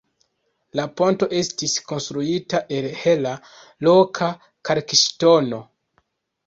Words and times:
La 0.79 0.85
ponto 1.01 1.27
estis 1.41 1.75
konstruita 1.91 2.63
el 2.79 2.89
hela, 3.03 3.35
loka 3.89 4.33
kalkŝtono. 4.71 5.63